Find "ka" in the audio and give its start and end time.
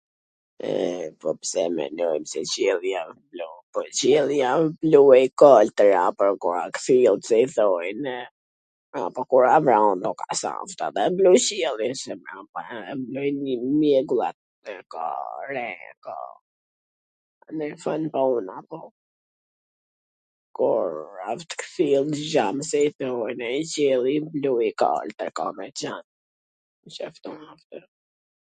14.95-15.07, 16.07-16.15, 25.41-25.45